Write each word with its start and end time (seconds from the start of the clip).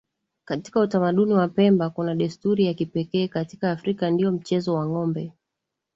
Katika 0.45 0.79
utamaduni 0.79 1.33
wa 1.33 1.47
Pemba 1.47 1.89
kuna 1.89 2.15
desturi 2.15 2.65
ya 2.65 2.73
kipekee 2.73 3.27
katika 3.27 3.71
Afrika 3.71 4.09
ndiyo 4.11 4.31
mchezo 4.31 4.73
wa 4.75 4.85
ngombe 4.85 5.33